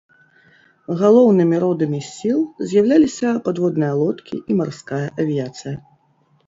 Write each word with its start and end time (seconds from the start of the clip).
Галоўнымі 1.01 1.59
родамі 1.63 1.99
сіл 2.13 2.39
з'яўляліся 2.73 3.37
падводныя 3.49 3.93
лодкі 4.01 4.35
і 4.53 4.61
марская 4.65 5.05
авіяцыя. 5.25 5.75